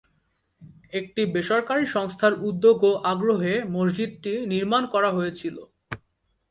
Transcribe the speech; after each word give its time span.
একটি 0.93 1.21
বেসরকারী 1.33 1.85
সংস্থার 1.95 2.33
উদ্যোগ 2.47 2.77
ও 2.83 2.91
আগ্রহে 3.11 3.53
মসজিদটি 3.75 4.33
নির্মাণ 4.51 4.83
করা 4.93 5.09
হয়েছিল। 5.17 5.55